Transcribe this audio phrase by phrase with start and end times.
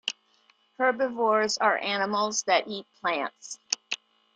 [0.79, 3.59] Herbivores are animals that eat plants.